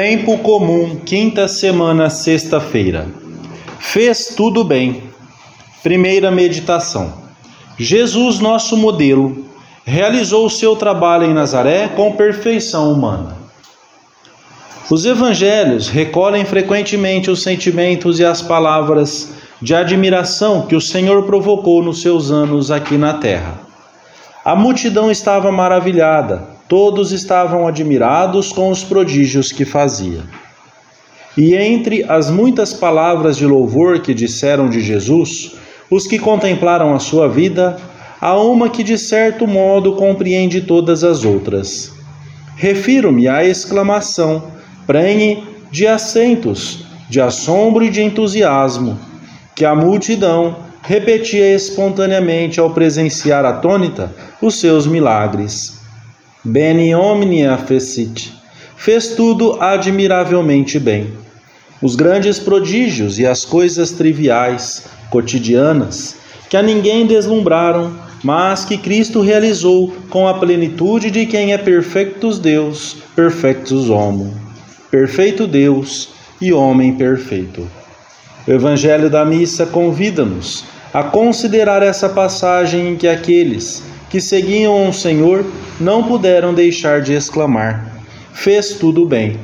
Tempo 0.00 0.38
comum, 0.38 1.00
quinta 1.04 1.48
semana, 1.48 2.08
sexta-feira. 2.08 3.08
Fez 3.80 4.26
tudo 4.26 4.62
bem. 4.62 5.02
Primeira 5.82 6.30
meditação. 6.30 7.14
Jesus, 7.76 8.38
nosso 8.38 8.76
modelo, 8.76 9.44
realizou 9.84 10.46
o 10.46 10.50
seu 10.50 10.76
trabalho 10.76 11.24
em 11.24 11.34
Nazaré 11.34 11.88
com 11.88 12.12
perfeição 12.12 12.92
humana. 12.92 13.38
Os 14.88 15.04
evangelhos 15.04 15.88
recolhem 15.88 16.44
frequentemente 16.44 17.28
os 17.28 17.42
sentimentos 17.42 18.20
e 18.20 18.24
as 18.24 18.40
palavras 18.40 19.32
de 19.60 19.74
admiração 19.74 20.62
que 20.62 20.76
o 20.76 20.80
Senhor 20.80 21.24
provocou 21.24 21.82
nos 21.82 22.02
seus 22.02 22.30
anos 22.30 22.70
aqui 22.70 22.96
na 22.96 23.14
terra. 23.14 23.58
A 24.44 24.54
multidão 24.54 25.10
estava 25.10 25.50
maravilhada, 25.50 26.56
todos 26.68 27.12
estavam 27.12 27.66
admirados 27.66 28.52
com 28.52 28.68
os 28.68 28.84
prodígios 28.84 29.50
que 29.50 29.64
fazia. 29.64 30.22
E 31.36 31.54
entre 31.54 32.04
as 32.08 32.30
muitas 32.30 32.74
palavras 32.74 33.36
de 33.36 33.46
louvor 33.46 34.00
que 34.00 34.12
disseram 34.12 34.68
de 34.68 34.80
Jesus, 34.80 35.54
os 35.90 36.06
que 36.06 36.18
contemplaram 36.18 36.94
a 36.94 36.98
sua 36.98 37.28
vida, 37.28 37.76
há 38.20 38.36
uma 38.36 38.68
que 38.68 38.82
de 38.82 38.98
certo 38.98 39.46
modo 39.46 39.92
compreende 39.94 40.60
todas 40.60 41.02
as 41.04 41.24
outras. 41.24 41.92
Refiro-me 42.56 43.28
à 43.28 43.44
exclamação, 43.44 44.42
prenhe 44.86 45.44
de 45.70 45.86
acentos, 45.86 46.84
de 47.08 47.20
assombro 47.20 47.84
e 47.84 47.90
de 47.90 48.02
entusiasmo, 48.02 48.98
que 49.54 49.64
a 49.64 49.74
multidão 49.74 50.56
repetia 50.82 51.54
espontaneamente 51.54 52.58
ao 52.58 52.70
presenciar 52.70 53.44
atônita 53.44 54.12
os 54.42 54.58
seus 54.58 54.86
milagres. 54.86 55.77
Beni 56.44 56.94
omnia 56.94 57.58
fecit. 57.58 58.32
Fez 58.76 59.08
tudo 59.08 59.60
admiravelmente 59.60 60.78
bem. 60.78 61.12
Os 61.82 61.96
grandes 61.96 62.38
prodígios 62.38 63.18
e 63.18 63.26
as 63.26 63.44
coisas 63.44 63.90
triviais, 63.90 64.84
cotidianas, 65.10 66.16
que 66.48 66.56
a 66.56 66.62
ninguém 66.62 67.06
deslumbraram, 67.06 67.92
mas 68.22 68.64
que 68.64 68.78
Cristo 68.78 69.20
realizou 69.20 69.92
com 70.10 70.28
a 70.28 70.34
plenitude 70.34 71.10
de 71.10 71.26
quem 71.26 71.52
é 71.52 71.58
perfectus 71.58 72.38
Deus, 72.38 72.96
perfectus 73.16 73.90
homo. 73.90 74.32
Perfeito 74.90 75.46
Deus 75.46 76.10
e 76.40 76.52
homem 76.52 76.94
perfeito. 76.94 77.68
O 78.46 78.50
Evangelho 78.50 79.10
da 79.10 79.24
Missa 79.24 79.66
convida-nos 79.66 80.64
a 80.94 81.02
considerar 81.02 81.82
essa 81.82 82.08
passagem 82.08 82.90
em 82.90 82.96
que 82.96 83.08
aqueles 83.08 83.82
que 84.10 84.20
seguiam 84.20 84.88
o 84.88 84.92
Senhor 84.92 85.44
não 85.80 86.04
puderam 86.04 86.54
deixar 86.54 87.00
de 87.00 87.12
exclamar: 87.12 88.02
Fez 88.32 88.74
tudo 88.74 89.04
bem. 89.04 89.38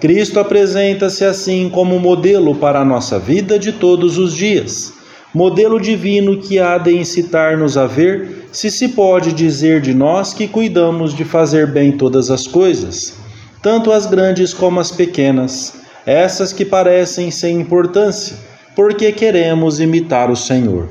Cristo 0.00 0.40
apresenta-se 0.40 1.24
assim 1.24 1.68
como 1.68 1.98
modelo 1.98 2.54
para 2.54 2.80
a 2.80 2.84
nossa 2.84 3.18
vida 3.18 3.58
de 3.58 3.70
todos 3.70 4.16
os 4.16 4.34
dias, 4.34 4.94
modelo 5.34 5.78
divino 5.78 6.38
que 6.38 6.58
há 6.58 6.78
de 6.78 6.96
incitar-nos 6.96 7.76
a 7.76 7.86
ver 7.86 8.48
se 8.50 8.70
se 8.70 8.88
pode 8.88 9.32
dizer 9.32 9.80
de 9.80 9.92
nós 9.92 10.32
que 10.32 10.48
cuidamos 10.48 11.14
de 11.14 11.24
fazer 11.24 11.66
bem 11.66 11.92
todas 11.92 12.30
as 12.30 12.46
coisas, 12.46 13.14
tanto 13.62 13.92
as 13.92 14.06
grandes 14.06 14.54
como 14.54 14.80
as 14.80 14.90
pequenas, 14.90 15.74
essas 16.06 16.52
que 16.52 16.64
parecem 16.64 17.30
sem 17.30 17.60
importância, 17.60 18.36
porque 18.74 19.12
queremos 19.12 19.80
imitar 19.80 20.30
o 20.30 20.36
Senhor. 20.36 20.88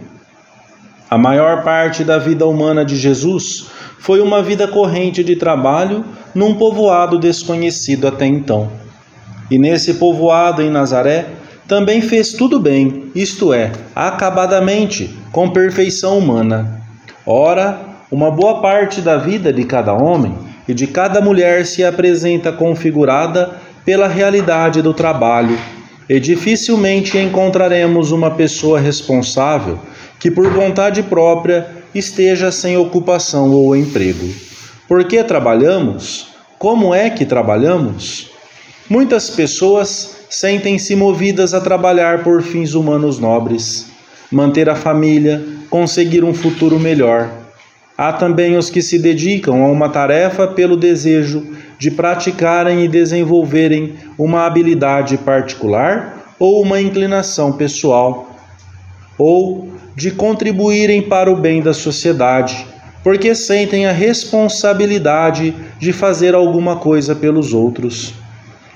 A 1.09 1.17
maior 1.17 1.63
parte 1.63 2.03
da 2.03 2.19
vida 2.19 2.45
humana 2.45 2.85
de 2.85 2.95
Jesus 2.95 3.65
foi 3.97 4.21
uma 4.21 4.43
vida 4.43 4.67
corrente 4.67 5.23
de 5.23 5.35
trabalho 5.35 6.05
num 6.35 6.53
povoado 6.53 7.17
desconhecido 7.17 8.07
até 8.07 8.27
então. 8.27 8.69
E 9.49 9.57
nesse 9.57 9.95
povoado 9.95 10.61
em 10.61 10.69
Nazaré, 10.69 11.25
também 11.67 12.01
fez 12.01 12.33
tudo 12.33 12.59
bem, 12.59 13.11
isto 13.15 13.51
é, 13.51 13.71
acabadamente, 13.95 15.17
com 15.31 15.49
perfeição 15.49 16.17
humana. 16.17 16.81
Ora, 17.25 17.79
uma 18.11 18.29
boa 18.29 18.61
parte 18.61 19.01
da 19.01 19.17
vida 19.17 19.51
de 19.51 19.63
cada 19.63 19.93
homem 19.93 20.35
e 20.67 20.73
de 20.75 20.85
cada 20.85 21.19
mulher 21.19 21.65
se 21.65 21.83
apresenta 21.83 22.51
configurada 22.51 23.57
pela 23.83 24.07
realidade 24.07 24.81
do 24.83 24.93
trabalho, 24.93 25.57
e 26.07 26.19
dificilmente 26.19 27.17
encontraremos 27.17 28.11
uma 28.11 28.31
pessoa 28.31 28.79
responsável 28.79 29.79
que, 30.19 30.29
por 30.29 30.49
vontade 30.51 31.01
própria, 31.03 31.67
esteja 31.95 32.51
sem 32.51 32.77
ocupação 32.77 33.51
ou 33.51 33.75
emprego. 33.75 34.27
Por 34.87 35.03
que 35.05 35.23
trabalhamos? 35.23 36.27
Como 36.57 36.93
é 36.93 37.09
que 37.09 37.25
trabalhamos? 37.25 38.31
Muitas 38.89 39.29
pessoas 39.29 40.25
sentem-se 40.29 40.95
movidas 40.95 41.53
a 41.53 41.61
trabalhar 41.61 42.23
por 42.23 42.41
fins 42.41 42.73
humanos 42.73 43.17
nobres, 43.17 43.87
manter 44.31 44.69
a 44.69 44.75
família, 44.75 45.43
conseguir 45.69 46.23
um 46.23 46.33
futuro 46.33 46.79
melhor. 46.79 47.29
Há 47.97 48.13
também 48.13 48.57
os 48.57 48.69
que 48.69 48.81
se 48.81 48.97
dedicam 48.97 49.63
a 49.63 49.67
uma 49.67 49.89
tarefa 49.89 50.47
pelo 50.47 50.77
desejo 50.77 51.45
de 51.77 51.91
praticarem 51.91 52.83
e 52.83 52.87
desenvolverem 52.87 53.95
uma 54.17 54.45
habilidade 54.45 55.17
particular 55.17 56.33
ou 56.39 56.61
uma 56.61 56.79
inclinação 56.79 57.51
pessoal, 57.51 58.28
ou 59.19 59.67
de 59.95 60.09
contribuírem 60.09 61.01
para 61.01 61.29
o 61.29 61.35
bem 61.35 61.61
da 61.61 61.73
sociedade, 61.73 62.65
porque 63.03 63.35
sentem 63.35 63.85
a 63.85 63.91
responsabilidade 63.91 65.53
de 65.77 65.91
fazer 65.91 66.33
alguma 66.33 66.77
coisa 66.77 67.13
pelos 67.13 67.53
outros. 67.53 68.13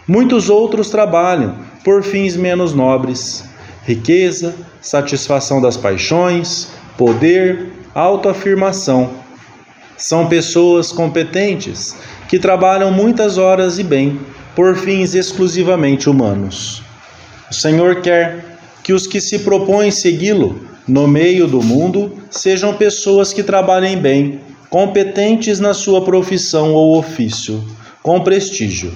Muitos 0.06 0.50
outros 0.50 0.90
trabalham 0.90 1.56
por 1.84 2.04
fins 2.04 2.36
menos 2.36 2.74
nobres: 2.74 3.46
riqueza, 3.86 4.54
satisfação 4.82 5.62
das 5.62 5.78
paixões, 5.78 6.70
poder, 6.98 7.72
autoafirmação. 7.96 9.12
São 9.96 10.28
pessoas 10.28 10.92
competentes 10.92 11.96
que 12.28 12.38
trabalham 12.38 12.92
muitas 12.92 13.38
horas 13.38 13.80
e 13.80 13.84
bem 13.84 14.20
por 14.56 14.76
fins 14.76 15.14
exclusivamente 15.14 16.10
humanos. 16.10 16.84
O 17.50 17.54
Senhor 17.54 18.02
quer 18.02 18.53
que 18.84 18.94
os 18.94 19.08
que 19.08 19.22
se 19.22 19.40
propõem 19.40 19.90
segui-lo 19.90 20.68
no 20.88 21.08
meio 21.08 21.48
do 21.48 21.64
mundo 21.64 22.12
sejam 22.30 22.76
pessoas 22.76 23.32
que 23.32 23.42
trabalhem 23.42 23.98
bem, 23.98 24.42
competentes 24.70 25.60
na 25.60 25.74
sua 25.74 26.04
profissão 26.04 26.74
ou 26.74 26.98
ofício, 26.98 27.64
com 28.02 28.20
prestígio, 28.20 28.96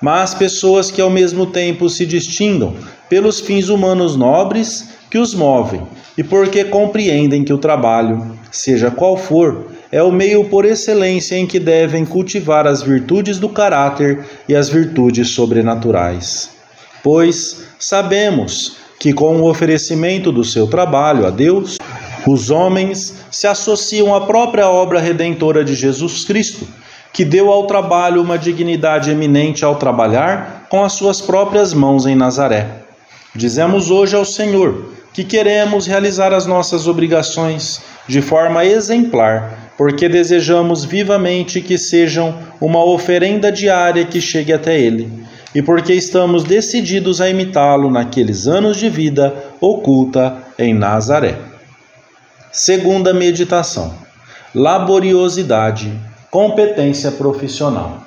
mas 0.00 0.34
pessoas 0.34 0.90
que 0.90 1.00
ao 1.00 1.10
mesmo 1.10 1.46
tempo 1.46 1.88
se 1.88 2.06
distingam 2.06 2.74
pelos 3.08 3.40
fins 3.40 3.68
humanos 3.68 4.14
nobres 4.14 4.90
que 5.10 5.18
os 5.18 5.34
movem 5.34 5.82
e 6.16 6.22
porque 6.22 6.64
compreendem 6.64 7.44
que 7.44 7.52
o 7.52 7.58
trabalho, 7.58 8.38
seja 8.50 8.90
qual 8.90 9.16
for, 9.16 9.66
é 9.90 10.02
o 10.02 10.12
meio 10.12 10.44
por 10.44 10.64
excelência 10.64 11.36
em 11.36 11.46
que 11.46 11.58
devem 11.58 12.04
cultivar 12.04 12.66
as 12.66 12.82
virtudes 12.82 13.38
do 13.38 13.48
caráter 13.48 14.24
e 14.48 14.54
as 14.54 14.68
virtudes 14.68 15.28
sobrenaturais. 15.28 16.50
Pois 17.02 17.64
sabemos 17.78 18.76
que, 18.98 19.12
com 19.12 19.36
o 19.36 19.48
oferecimento 19.48 20.32
do 20.32 20.44
seu 20.44 20.66
trabalho 20.66 21.26
a 21.26 21.30
Deus, 21.30 21.78
os 22.26 22.50
homens 22.50 23.14
se 23.30 23.46
associam 23.46 24.14
à 24.14 24.22
própria 24.22 24.68
obra 24.68 25.00
redentora 25.00 25.64
de 25.64 25.74
Jesus 25.74 26.24
Cristo, 26.24 26.66
que 27.12 27.24
deu 27.24 27.50
ao 27.50 27.66
trabalho 27.66 28.20
uma 28.20 28.36
dignidade 28.36 29.10
eminente 29.10 29.64
ao 29.64 29.76
trabalhar 29.76 30.66
com 30.68 30.84
as 30.84 30.92
suas 30.92 31.20
próprias 31.20 31.72
mãos 31.72 32.04
em 32.06 32.14
Nazaré. 32.14 32.66
Dizemos 33.34 33.90
hoje 33.90 34.16
ao 34.16 34.24
Senhor 34.24 34.92
que 35.12 35.24
queremos 35.24 35.86
realizar 35.86 36.32
as 36.34 36.46
nossas 36.46 36.86
obrigações 36.86 37.80
de 38.06 38.20
forma 38.20 38.64
exemplar, 38.64 39.72
porque 39.78 40.08
desejamos 40.08 40.84
vivamente 40.84 41.60
que 41.60 41.78
sejam 41.78 42.34
uma 42.60 42.84
oferenda 42.84 43.50
diária 43.52 44.04
que 44.04 44.20
chegue 44.20 44.52
até 44.52 44.78
Ele 44.78 45.25
e 45.56 45.62
porque 45.62 45.94
estamos 45.94 46.44
decididos 46.44 47.18
a 47.18 47.30
imitá-lo 47.30 47.90
naqueles 47.90 48.46
anos 48.46 48.76
de 48.76 48.90
vida 48.90 49.34
oculta 49.58 50.44
em 50.58 50.74
Nazaré. 50.74 51.38
Segunda 52.52 53.14
meditação: 53.14 53.94
laboriosidade, 54.54 55.90
competência 56.30 57.10
profissional. 57.10 58.04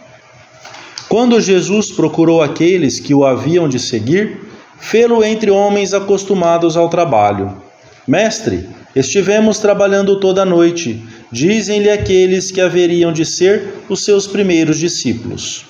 Quando 1.09 1.41
Jesus 1.41 1.91
procurou 1.91 2.43
aqueles 2.43 2.99
que 2.99 3.15
o 3.15 3.25
haviam 3.25 3.67
de 3.67 3.79
seguir, 3.79 4.41
fê-lo 4.79 5.23
entre 5.23 5.49
homens 5.49 5.91
acostumados 5.91 6.77
ao 6.77 6.87
trabalho. 6.87 7.59
Mestre, 8.07 8.69
estivemos 8.95 9.57
trabalhando 9.57 10.19
toda 10.19 10.43
a 10.43 10.45
noite, 10.45 11.03
dizem-lhe 11.31 11.89
aqueles 11.89 12.51
que 12.51 12.61
haveriam 12.61 13.11
de 13.11 13.25
ser 13.25 13.73
os 13.89 14.05
seus 14.05 14.27
primeiros 14.27 14.77
discípulos. 14.77 15.65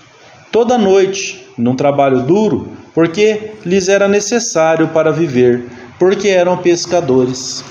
Toda 0.51 0.77
noite 0.77 1.47
num 1.59 1.75
trabalho 1.75 2.23
duro, 2.23 2.69
porque 2.95 3.51
lhes 3.65 3.89
era 3.89 4.07
necessário 4.07 4.87
para 4.87 5.11
viver, 5.11 5.65
porque 5.99 6.29
eram 6.29 6.57
pescadores. 6.57 7.63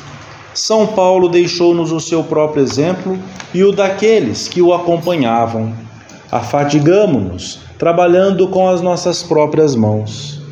São 0.53 0.87
Paulo 0.89 1.29
deixou-nos 1.29 1.91
o 1.91 1.99
seu 1.99 2.23
próprio 2.23 2.63
exemplo 2.63 3.19
e 3.55 3.65
o 3.65 3.73
daqueles 3.73 4.47
que 4.47 4.61
o 4.61 4.75
acompanhavam. 4.75 5.73
Afadigamo-nos 6.31 7.61
trabalhando 7.79 8.49
com 8.49 8.69
as 8.69 8.83
nossas 8.83 9.23
próprias 9.23 9.75
mãos. 9.75 10.43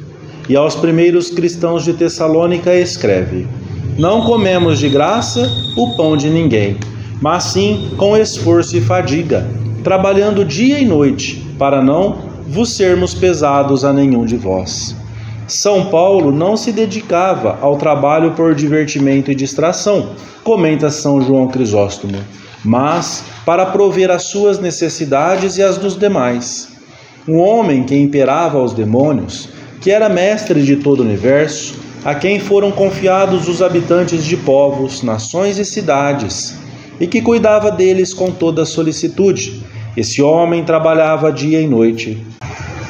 E 0.49 0.57
aos 0.57 0.75
primeiros 0.75 1.29
cristãos 1.29 1.85
de 1.85 1.93
Tessalônica 1.93 2.75
escreve: 2.75 3.47
Não 3.99 4.23
comemos 4.23 4.79
de 4.79 4.89
graça 4.89 5.51
o 5.77 5.95
pão 5.97 6.17
de 6.17 6.31
ninguém, 6.31 6.79
mas 7.21 7.45
sim 7.45 7.91
com 7.99 8.17
esforço 8.17 8.77
e 8.77 8.81
fadiga, 8.81 9.47
trabalhando 9.85 10.45
dia 10.45 10.79
e 10.79 10.87
noite, 10.87 11.45
para 11.59 11.83
não 11.83 12.26
vos 12.47 12.75
sermos 12.75 13.15
pesados 13.15 13.85
a 13.85 13.93
nenhum 13.93 14.25
de 14.25 14.37
vós. 14.37 14.95
São 15.49 15.87
Paulo 15.87 16.33
não 16.33 16.57
se 16.57 16.73
dedicava 16.73 17.59
ao 17.61 17.77
trabalho 17.77 18.33
por 18.33 18.55
divertimento 18.55 19.31
e 19.31 19.35
distração, 19.35 20.11
comenta 20.43 20.91
São 20.91 21.21
João 21.21 21.49
Crisóstomo, 21.49 22.19
mas 22.65 23.25
para 23.45 23.67
prover 23.67 24.11
as 24.11 24.25
suas 24.25 24.59
necessidades 24.59 25.57
e 25.57 25.63
as 25.63 25.77
dos 25.79 25.97
demais. 25.97 26.69
Um 27.29 27.39
homem 27.39 27.85
que 27.85 27.97
imperava 27.97 28.59
aos 28.59 28.73
demônios, 28.73 29.49
que 29.81 29.91
era 29.91 30.09
mestre 30.09 30.63
de 30.63 30.77
todo 30.77 31.01
o 31.01 31.03
universo, 31.03 31.75
a 32.05 32.15
quem 32.15 32.39
foram 32.39 32.71
confiados 32.71 33.49
os 33.49 33.61
habitantes 33.61 34.25
de 34.25 34.37
povos, 34.37 35.03
nações 35.03 35.59
e 35.59 35.65
cidades, 35.65 36.57
e 37.01 37.07
que 37.07 37.21
cuidava 37.21 37.71
deles 37.71 38.15
com 38.15 38.31
toda 38.31 38.65
solicitude. 38.65 39.63
Esse 39.97 40.21
homem 40.21 40.63
trabalhava 40.63 41.33
dia 41.33 41.59
e 41.59 41.67
noite. 41.67 42.23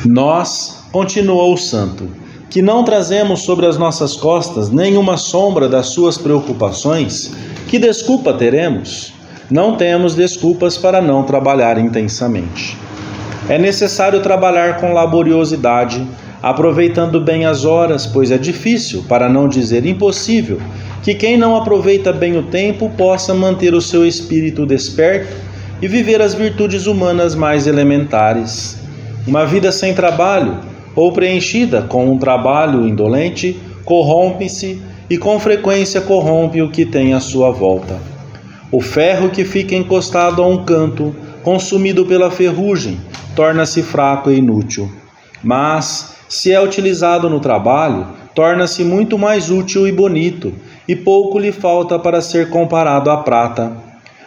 Nós, 0.05 0.83
continuou 0.91 1.55
o 1.55 1.57
santo, 1.57 2.09
que 2.51 2.61
não 2.61 2.83
trazemos 2.83 3.43
sobre 3.43 3.65
as 3.65 3.79
nossas 3.79 4.17
costas 4.17 4.71
nenhuma 4.71 5.17
sombra 5.17 5.69
das 5.69 5.87
suas 5.87 6.19
preocupações, 6.19 7.33
que 7.69 7.79
desculpa 7.79 8.33
teremos? 8.33 9.13
Não 9.49 9.77
temos 9.77 10.17
desculpas 10.17 10.77
para 10.77 11.01
não 11.01 11.23
trabalhar 11.23 11.79
intensamente. 11.79 12.77
É 13.49 13.57
necessário 13.57 14.21
trabalhar 14.21 14.81
com 14.81 14.93
laboriosidade, 14.93 16.05
aproveitando 16.43 17.21
bem 17.21 17.47
as 17.47 17.65
horas, 17.65 18.05
pois 18.05 18.33
é 18.33 18.39
difícil, 18.39 19.05
para 19.09 19.29
não 19.29 19.49
dizer 19.49 19.87
impossível, 19.87 20.61
que 21.05 21.15
quem 21.15 21.37
não 21.37 21.55
aproveita 21.55 22.13
bem 22.13 22.37
o 22.37 22.43
tempo 22.43 22.91
possa 22.97 23.33
manter 23.33 23.75
o 23.75 23.81
seu 23.81 24.05
espírito 24.05 24.67
desperto 24.67 25.46
e 25.81 25.89
viver 25.89 26.23
as 26.23 26.35
virtudes 26.35 26.87
humanas 26.87 27.35
mais 27.35 27.67
elementares. 27.67 28.79
Uma 29.27 29.45
vida 29.45 29.71
sem 29.73 29.95
trabalho 29.95 30.61
ou 30.95 31.13
preenchida 31.13 31.83
com 31.83 32.11
um 32.11 32.19
trabalho 32.19 32.87
indolente 32.87 33.61
corrompe-se 33.85 34.83
e 35.09 35.17
com 35.17 35.39
frequência 35.39 36.01
corrompe 36.01 36.61
o 36.63 36.71
que 36.71 36.85
tem 36.85 37.15
à 37.15 37.21
sua 37.21 37.51
volta. 37.51 38.01
O 38.73 38.81
ferro 38.81 39.31
que 39.31 39.45
fica 39.45 39.75
encostado 39.75 40.43
a 40.43 40.47
um 40.47 40.65
canto, 40.65 41.15
consumido 41.43 42.05
pela 42.05 42.31
ferrugem, 42.31 42.99
torna-se 43.37 43.83
fraco 43.83 44.31
e 44.31 44.39
inútil. 44.39 44.91
Mas, 45.43 46.17
se 46.29 46.53
é 46.53 46.61
utilizado 46.61 47.31
no 47.31 47.39
trabalho, 47.39 48.09
torna-se 48.35 48.83
muito 48.83 49.17
mais 49.17 49.51
útil 49.51 49.87
e 49.87 49.93
bonito, 49.93 50.53
e 50.89 50.97
pouco 50.97 51.39
lhe 51.39 51.53
falta 51.53 51.99
para 51.99 52.21
ser 52.21 52.51
comparado 52.51 53.11
à 53.11 53.19
prata. 53.19 53.86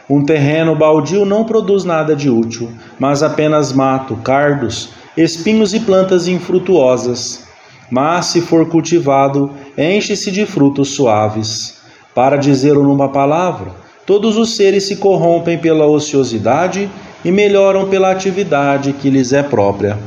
Um 0.09 0.25
terreno 0.25 0.75
baldio 0.75 1.23
não 1.23 1.43
produz 1.43 1.83
nada 1.83 2.15
de 2.15 2.31
útil, 2.31 2.71
mas 2.97 3.21
apenas 3.21 3.71
mato, 3.71 4.15
cardos, 4.15 4.89
espinhos 5.15 5.71
e 5.75 5.81
plantas 5.81 6.27
infrutuosas. 6.27 7.43
Mas, 7.91 8.25
se 8.25 8.41
for 8.41 8.67
cultivado, 8.67 9.51
enche-se 9.77 10.31
de 10.31 10.47
frutos 10.47 10.95
suaves. 10.95 11.79
Para 12.15 12.37
dizê-lo 12.37 12.83
numa 12.83 13.09
palavra, 13.09 13.71
todos 14.03 14.35
os 14.35 14.55
seres 14.55 14.85
se 14.85 14.95
corrompem 14.95 15.59
pela 15.59 15.85
ociosidade 15.85 16.89
e 17.23 17.31
melhoram 17.31 17.87
pela 17.87 18.09
atividade 18.09 18.93
que 18.93 19.11
lhes 19.11 19.31
é 19.31 19.43
própria. 19.43 19.99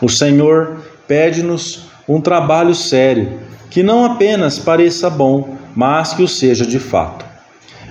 O 0.00 0.08
Senhor 0.08 0.78
pede-nos 1.06 1.86
um 2.08 2.18
trabalho 2.18 2.74
sério, 2.74 3.40
que 3.68 3.82
não 3.82 4.06
apenas 4.06 4.58
pareça 4.58 5.10
bom, 5.10 5.56
mas 5.74 6.14
que 6.14 6.22
o 6.22 6.28
seja 6.28 6.64
de 6.64 6.78
fato. 6.78 7.25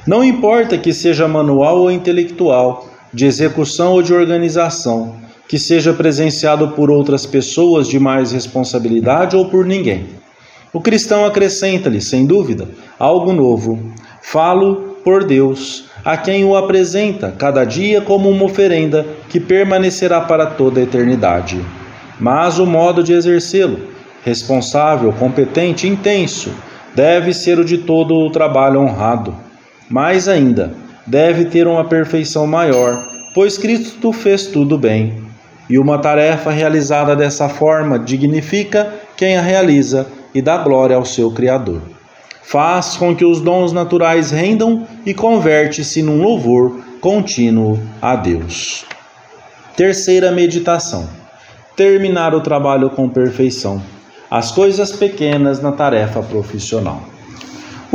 Não 0.06 0.24
importa 0.24 0.78
que 0.78 0.94
seja 0.94 1.28
manual 1.28 1.80
ou 1.80 1.92
intelectual, 1.92 2.88
de 3.12 3.26
execução 3.26 3.94
ou 3.94 4.04
de 4.04 4.14
organização, 4.14 5.16
que 5.48 5.58
seja 5.58 5.94
presenciado 5.94 6.70
por 6.70 6.92
outras 6.92 7.26
pessoas 7.26 7.88
de 7.88 8.00
mais 8.00 8.32
responsabilidade 8.32 9.36
ou 9.36 9.46
por 9.50 9.66
ninguém. 9.66 10.06
O 10.72 10.80
cristão 10.80 11.26
acrescenta-lhe, 11.26 12.02
sem 12.02 12.26
dúvida, 12.26 12.68
algo 13.00 13.34
novo. 13.34 13.80
Falo 14.22 14.98
por 15.04 15.24
Deus, 15.24 15.86
a 16.04 16.16
quem 16.18 16.46
o 16.46 16.56
apresenta 16.56 17.34
cada 17.36 17.64
dia 17.64 18.02
como 18.02 18.30
uma 18.30 18.46
oferenda 18.46 19.08
que 19.30 19.40
permanecerá 19.40 20.22
para 20.22 20.46
toda 20.46 20.80
a 20.80 20.84
eternidade. 20.84 21.60
Mas 22.20 22.60
o 22.60 22.66
modo 22.66 23.04
de 23.04 23.14
exercê-lo, 23.14 23.80
responsável, 24.24 25.12
competente, 25.14 25.88
intenso, 25.88 26.52
deve 26.94 27.34
ser 27.34 27.58
o 27.58 27.66
de 27.66 27.80
todo 27.80 28.14
o 28.16 28.30
trabalho 28.30 28.82
honrado. 28.82 29.45
Mais 29.90 30.28
ainda, 30.28 30.74
deve 31.06 31.46
ter 31.46 31.68
uma 31.68 31.86
perfeição 31.86 32.48
maior, 32.48 32.98
pois 33.34 33.58
Cristo 33.58 34.12
fez 34.12 34.48
tudo 34.48 34.78
bem. 34.78 35.24
E 35.70 35.80
uma 35.80 35.98
tarefa 35.98 36.52
realizada 36.52 37.16
dessa 37.16 37.50
forma 37.50 37.98
dignifica 37.98 38.94
quem 39.18 39.38
a 39.38 39.42
realiza 39.42 40.08
e 40.34 40.42
dá 40.42 40.58
glória 40.58 40.96
ao 40.96 41.06
seu 41.06 41.32
Criador 41.32 41.82
faz 42.46 42.96
com 42.96 43.16
que 43.16 43.26
os 43.26 43.42
dons 43.42 43.74
naturais 43.74 44.30
rendam 44.30 44.88
e 45.06 45.14
converte-se 45.14 46.02
num 46.04 46.22
louvor 46.22 46.80
contínuo 47.02 47.80
a 48.02 48.16
Deus. 48.16 48.86
Terceira 49.76 50.32
meditação: 50.32 51.10
terminar 51.76 52.36
o 52.36 52.42
trabalho 52.42 52.90
com 52.92 53.10
perfeição. 53.10 53.82
As 54.30 54.52
coisas 54.52 54.92
pequenas 54.92 55.62
na 55.62 55.72
tarefa 55.72 56.22
profissional. 56.22 57.04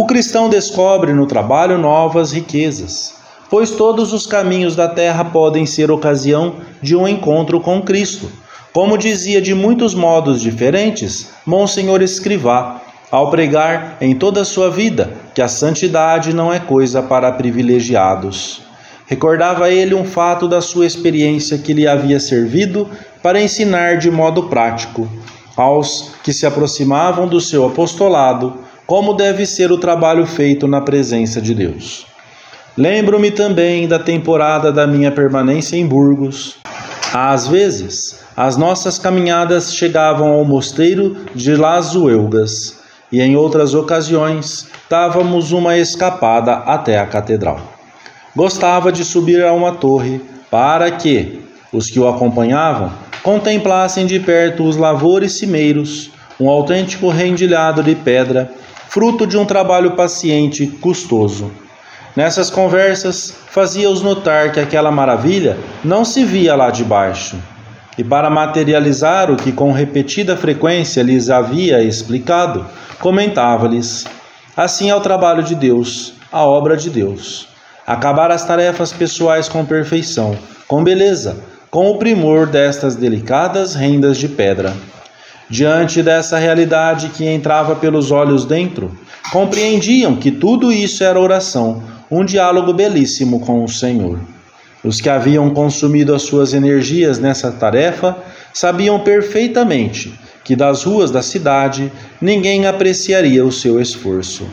O 0.00 0.06
cristão 0.06 0.48
descobre 0.48 1.12
no 1.12 1.26
trabalho 1.26 1.76
novas 1.76 2.32
riquezas, 2.32 3.16
pois 3.50 3.72
todos 3.72 4.14
os 4.14 4.26
caminhos 4.26 4.74
da 4.74 4.88
terra 4.88 5.22
podem 5.26 5.66
ser 5.66 5.90
ocasião 5.90 6.54
de 6.80 6.96
um 6.96 7.06
encontro 7.06 7.60
com 7.60 7.82
Cristo. 7.82 8.32
Como 8.72 8.96
dizia 8.96 9.42
de 9.42 9.54
muitos 9.54 9.94
modos 9.94 10.40
diferentes 10.40 11.28
Monsenhor 11.44 12.00
Escrivá, 12.00 12.80
ao 13.10 13.30
pregar 13.30 13.98
em 14.00 14.14
toda 14.14 14.40
a 14.40 14.44
sua 14.46 14.70
vida 14.70 15.12
que 15.34 15.42
a 15.42 15.48
santidade 15.48 16.32
não 16.32 16.50
é 16.50 16.58
coisa 16.58 17.02
para 17.02 17.30
privilegiados. 17.32 18.62
Recordava 19.06 19.68
ele 19.70 19.94
um 19.94 20.06
fato 20.06 20.48
da 20.48 20.62
sua 20.62 20.86
experiência 20.86 21.58
que 21.58 21.74
lhe 21.74 21.86
havia 21.86 22.18
servido 22.18 22.88
para 23.22 23.38
ensinar 23.38 23.98
de 23.98 24.10
modo 24.10 24.44
prático 24.44 25.06
aos 25.54 26.12
que 26.24 26.32
se 26.32 26.46
aproximavam 26.46 27.28
do 27.28 27.38
seu 27.38 27.66
apostolado 27.66 28.69
como 28.90 29.14
deve 29.14 29.46
ser 29.46 29.70
o 29.70 29.78
trabalho 29.78 30.26
feito 30.26 30.66
na 30.66 30.80
presença 30.80 31.40
de 31.40 31.54
Deus. 31.54 32.04
Lembro-me 32.76 33.30
também 33.30 33.86
da 33.86 34.00
temporada 34.00 34.72
da 34.72 34.84
minha 34.84 35.12
permanência 35.12 35.76
em 35.76 35.86
Burgos. 35.86 36.56
Às 37.14 37.46
vezes, 37.46 38.18
as 38.36 38.56
nossas 38.56 38.98
caminhadas 38.98 39.76
chegavam 39.76 40.32
ao 40.32 40.44
mosteiro 40.44 41.18
de 41.32 41.54
Las 41.54 41.94
Uelgas 41.94 42.80
e 43.12 43.20
em 43.20 43.36
outras 43.36 43.74
ocasiões 43.74 44.66
dávamos 44.90 45.52
uma 45.52 45.78
escapada 45.78 46.54
até 46.54 46.98
a 46.98 47.06
catedral. 47.06 47.60
Gostava 48.34 48.90
de 48.90 49.04
subir 49.04 49.44
a 49.44 49.52
uma 49.52 49.70
torre 49.70 50.20
para 50.50 50.90
que 50.90 51.44
os 51.72 51.88
que 51.88 52.00
o 52.00 52.08
acompanhavam 52.08 52.90
contemplassem 53.22 54.04
de 54.04 54.18
perto 54.18 54.64
os 54.64 54.76
lavores 54.76 55.38
cimeiros, 55.38 56.10
um 56.40 56.50
autêntico 56.50 57.08
rendilhado 57.08 57.84
de 57.84 57.94
pedra, 57.94 58.50
fruto 58.90 59.24
de 59.24 59.38
um 59.38 59.44
trabalho 59.44 59.92
paciente 59.92 60.66
custoso. 60.66 61.52
Nessas 62.16 62.50
conversas, 62.50 63.32
fazia-os 63.46 64.02
notar 64.02 64.50
que 64.50 64.58
aquela 64.58 64.90
maravilha 64.90 65.56
não 65.84 66.04
se 66.04 66.24
via 66.24 66.56
lá 66.56 66.72
de 66.72 66.82
baixo. 66.82 67.36
E 67.96 68.02
para 68.02 68.28
materializar 68.28 69.30
o 69.30 69.36
que 69.36 69.52
com 69.52 69.70
repetida 69.70 70.36
frequência 70.36 71.04
lhes 71.04 71.30
havia 71.30 71.80
explicado, 71.80 72.66
comentava-lhes: 72.98 74.06
Assim 74.56 74.90
é 74.90 74.96
o 74.96 75.00
trabalho 75.00 75.44
de 75.44 75.54
Deus, 75.54 76.14
a 76.32 76.44
obra 76.44 76.76
de 76.76 76.90
Deus. 76.90 77.46
Acabar 77.86 78.32
as 78.32 78.44
tarefas 78.44 78.92
pessoais 78.92 79.48
com 79.48 79.64
perfeição, 79.64 80.36
com 80.66 80.82
beleza, 80.82 81.36
com 81.70 81.88
o 81.92 81.96
primor 81.96 82.44
destas 82.44 82.96
delicadas 82.96 83.76
rendas 83.76 84.18
de 84.18 84.26
pedra. 84.26 84.74
Diante 85.50 86.00
dessa 86.00 86.38
realidade 86.38 87.08
que 87.08 87.26
entrava 87.26 87.74
pelos 87.74 88.12
olhos 88.12 88.44
dentro, 88.44 88.96
compreendiam 89.32 90.14
que 90.14 90.30
tudo 90.30 90.72
isso 90.72 91.02
era 91.02 91.18
oração, 91.18 91.82
um 92.08 92.24
diálogo 92.24 92.72
belíssimo 92.72 93.40
com 93.40 93.64
o 93.64 93.68
Senhor. 93.68 94.20
Os 94.84 95.00
que 95.00 95.08
haviam 95.08 95.50
consumido 95.50 96.14
as 96.14 96.22
suas 96.22 96.54
energias 96.54 97.18
nessa 97.18 97.50
tarefa 97.50 98.16
sabiam 98.54 99.00
perfeitamente 99.00 100.14
que 100.44 100.54
das 100.54 100.84
ruas 100.84 101.10
da 101.10 101.20
cidade 101.20 101.90
ninguém 102.20 102.66
apreciaria 102.66 103.44
o 103.44 103.50
seu 103.50 103.80
esforço. 103.80 104.46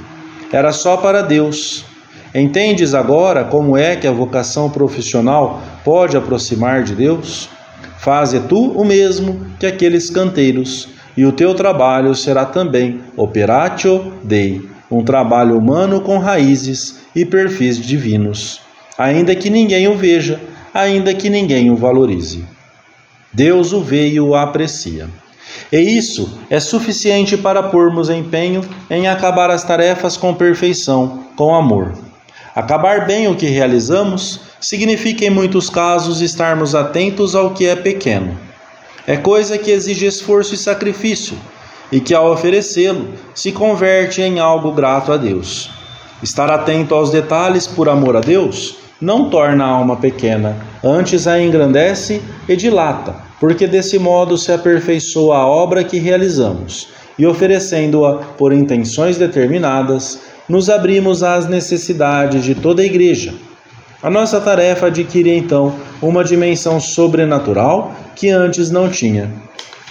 Era 0.51 0.71
só 0.71 0.97
para 0.97 1.21
Deus. 1.21 1.85
Entendes 2.33 2.95
agora 2.95 3.43
como 3.43 3.77
é 3.77 3.95
que 3.95 4.07
a 4.07 4.11
vocação 4.11 4.67
profissional 4.67 5.61
pode 5.83 6.17
aproximar 6.17 6.83
de 6.83 6.95
Deus? 6.95 7.49
Faze 7.97 8.39
tu 8.41 8.71
o 8.71 8.85
mesmo 8.85 9.45
que 9.59 9.65
aqueles 9.65 10.09
canteiros, 10.09 10.89
e 11.15 11.25
o 11.25 11.31
teu 11.31 11.55
trabalho 11.55 12.13
será 12.13 12.45
também 12.45 13.01
operatio 13.15 14.13
Dei, 14.23 14.61
um 14.89 15.03
trabalho 15.03 15.57
humano 15.57 16.01
com 16.01 16.19
raízes 16.19 16.99
e 17.15 17.25
perfis 17.25 17.77
divinos, 17.77 18.61
ainda 18.97 19.35
que 19.35 19.49
ninguém 19.49 19.87
o 19.87 19.95
veja, 19.95 20.39
ainda 20.73 21.13
que 21.13 21.29
ninguém 21.29 21.71
o 21.71 21.75
valorize. 21.75 22.45
Deus 23.33 23.73
o 23.73 23.81
vê 23.81 24.09
e 24.09 24.19
o 24.19 24.35
aprecia. 24.35 25.09
E 25.71 25.77
isso 25.77 26.39
é 26.49 26.59
suficiente 26.59 27.35
para 27.35 27.63
pormos 27.63 28.09
empenho 28.09 28.61
em 28.89 29.07
acabar 29.07 29.49
as 29.49 29.63
tarefas 29.63 30.15
com 30.15 30.33
perfeição, 30.33 31.25
com 31.35 31.53
amor. 31.53 32.06
Acabar 32.57 33.05
bem 33.05 33.27
o 33.27 33.35
que 33.35 33.45
realizamos 33.45 34.39
significa, 34.59 35.23
em 35.23 35.29
muitos 35.29 35.69
casos, 35.69 36.21
estarmos 36.21 36.73
atentos 36.73 37.35
ao 37.35 37.51
que 37.51 37.67
é 37.67 37.75
pequeno. 37.75 38.35
É 39.05 39.15
coisa 39.15 39.59
que 39.59 39.69
exige 39.69 40.07
esforço 40.07 40.55
e 40.55 40.57
sacrifício, 40.57 41.37
e 41.91 41.99
que, 41.99 42.15
ao 42.15 42.31
oferecê-lo, 42.31 43.09
se 43.35 43.51
converte 43.51 44.23
em 44.23 44.39
algo 44.39 44.71
grato 44.71 45.13
a 45.13 45.17
Deus. 45.17 45.69
Estar 46.23 46.49
atento 46.49 46.95
aos 46.95 47.11
detalhes 47.11 47.67
por 47.67 47.87
amor 47.87 48.15
a 48.15 48.21
Deus 48.21 48.77
não 48.99 49.29
torna 49.29 49.63
a 49.63 49.69
alma 49.69 49.95
pequena, 49.95 50.57
antes 50.83 51.27
a 51.27 51.39
engrandece 51.39 52.23
e 52.49 52.55
dilata, 52.55 53.17
porque 53.39 53.67
desse 53.67 53.99
modo 53.99 54.35
se 54.35 54.51
aperfeiçoa 54.51 55.37
a 55.37 55.45
obra 55.45 55.83
que 55.83 55.99
realizamos, 55.99 56.87
e 57.19 57.27
oferecendo-a 57.27 58.15
por 58.35 58.51
intenções 58.51 59.15
determinadas, 59.15 60.21
nos 60.47 60.69
abrimos 60.69 61.23
às 61.23 61.47
necessidades 61.47 62.43
de 62.43 62.55
toda 62.55 62.81
a 62.81 62.85
Igreja. 62.85 63.33
A 64.01 64.09
nossa 64.09 64.39
tarefa 64.39 64.87
adquire 64.87 65.35
então 65.35 65.75
uma 66.01 66.23
dimensão 66.23 66.79
sobrenatural 66.79 67.93
que 68.15 68.29
antes 68.29 68.71
não 68.71 68.89
tinha. 68.89 69.29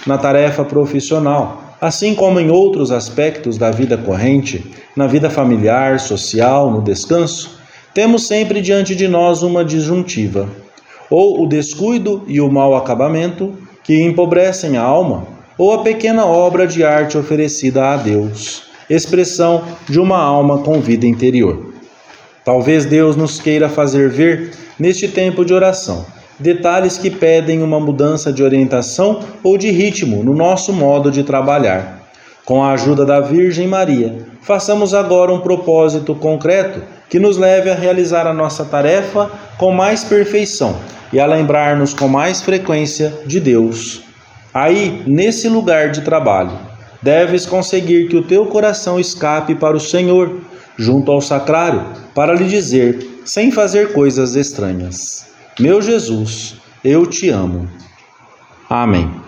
Na 0.05 0.17
tarefa 0.17 0.63
profissional, 0.63 1.61
assim 1.79 2.15
como 2.15 2.39
em 2.39 2.49
outros 2.49 2.91
aspectos 2.91 3.57
da 3.57 3.69
vida 3.69 3.97
corrente, 3.97 4.65
na 4.95 5.05
vida 5.05 5.29
familiar, 5.29 5.99
social, 5.99 6.71
no 6.71 6.81
descanso, 6.81 7.59
temos 7.93 8.27
sempre 8.27 8.61
diante 8.61 8.95
de 8.95 9.07
nós 9.07 9.43
uma 9.43 9.63
disjuntiva: 9.63 10.47
ou 11.09 11.43
o 11.43 11.47
descuido 11.47 12.23
e 12.27 12.39
o 12.39 12.49
mau 12.49 12.75
acabamento, 12.75 13.53
que 13.83 14.01
empobrecem 14.01 14.77
a 14.77 14.81
alma, 14.81 15.27
ou 15.57 15.73
a 15.73 15.83
pequena 15.83 16.25
obra 16.25 16.65
de 16.65 16.83
arte 16.83 17.17
oferecida 17.17 17.93
a 17.93 17.97
Deus 17.97 18.66
expressão 18.89 19.63
de 19.87 19.99
uma 19.99 20.17
alma 20.17 20.59
com 20.59 20.79
vida 20.79 21.05
interior. 21.05 21.73
Talvez 22.45 22.85
Deus 22.85 23.15
nos 23.15 23.41
queira 23.41 23.67
fazer 23.67 24.09
ver, 24.09 24.51
neste 24.79 25.07
tempo 25.07 25.43
de 25.43 25.53
oração, 25.53 26.05
detalhes 26.39 26.97
que 26.97 27.09
pedem 27.09 27.61
uma 27.61 27.79
mudança 27.79 28.31
de 28.31 28.43
orientação 28.43 29.19
ou 29.43 29.57
de 29.57 29.69
ritmo 29.69 30.23
no 30.23 30.33
nosso 30.33 30.71
modo 30.71 31.11
de 31.11 31.23
trabalhar. 31.23 32.07
Com 32.45 32.63
a 32.63 32.71
ajuda 32.71 33.05
da 33.05 33.19
Virgem 33.19 33.67
Maria, 33.67 34.25
façamos 34.41 34.93
agora 34.93 35.33
um 35.33 35.41
propósito 35.41 36.15
concreto 36.15 36.81
que 37.09 37.19
nos 37.19 37.37
leve 37.37 37.69
a 37.69 37.75
realizar 37.75 38.25
a 38.25 38.33
nossa 38.33 38.63
tarefa 38.63 39.29
com 39.57 39.73
mais 39.73 40.05
perfeição 40.05 40.77
e 41.11 41.19
a 41.19 41.25
lembrar-nos 41.25 41.93
com 41.93 42.07
mais 42.07 42.41
frequência 42.41 43.13
de 43.25 43.41
Deus. 43.41 44.01
Aí, 44.53 45.03
nesse 45.05 45.49
lugar 45.49 45.91
de 45.91 46.01
trabalho, 46.01 46.66
deves 47.01 47.45
conseguir 47.45 48.07
que 48.07 48.17
o 48.17 48.23
teu 48.23 48.45
coração 48.45 48.99
escape 48.99 49.55
para 49.55 49.77
o 49.77 49.79
Senhor, 49.79 50.41
junto 50.77 51.11
ao 51.11 51.21
sacrário, 51.21 51.85
para 52.13 52.33
lhe 52.33 52.45
dizer, 52.45 53.21
sem 53.25 53.51
fazer 53.51 53.93
coisas 53.93 54.35
estranhas: 54.35 55.27
Meu 55.59 55.81
Jesus, 55.81 56.55
eu 56.83 57.05
te 57.05 57.29
amo. 57.29 57.69
Amém. 58.69 59.26